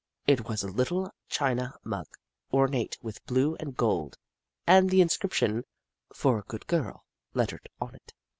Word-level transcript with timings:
It 0.25 0.49
was 0.49 0.63
a 0.63 0.67
little 0.67 1.11
china 1.29 1.75
mug, 1.83 2.07
ornate 2.51 2.97
with 3.03 3.23
blue 3.27 3.55
and 3.57 3.77
gold, 3.77 4.17
and 4.65 4.89
the 4.89 4.99
inscription," 4.99 5.63
For 6.21 6.39
A 6.39 6.45
Good 6.47 6.65
Girl," 6.65 7.05
lettered 7.35 7.69
on 7.79 7.93
it. 7.93 8.11